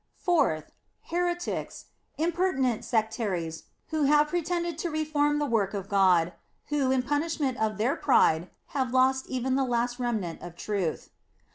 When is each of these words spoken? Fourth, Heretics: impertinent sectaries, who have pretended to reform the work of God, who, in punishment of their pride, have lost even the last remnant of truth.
Fourth, 0.17 0.71
Heretics: 1.11 1.85
impertinent 2.17 2.83
sectaries, 2.83 3.65
who 3.89 4.05
have 4.05 4.29
pretended 4.29 4.79
to 4.79 4.89
reform 4.89 5.37
the 5.37 5.45
work 5.45 5.75
of 5.75 5.87
God, 5.87 6.33
who, 6.69 6.89
in 6.89 7.03
punishment 7.03 7.59
of 7.59 7.77
their 7.77 7.95
pride, 7.95 8.49
have 8.69 8.91
lost 8.93 9.27
even 9.27 9.53
the 9.53 9.63
last 9.63 9.99
remnant 9.99 10.41
of 10.41 10.55
truth. 10.55 11.11